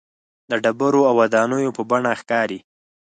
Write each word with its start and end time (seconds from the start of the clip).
د 0.49 0.51
ډبرو 0.63 1.01
او 1.09 1.15
ودانیو 1.21 1.75
په 1.77 1.81
بڼه 1.89 2.11
ښکاري. 2.21 2.59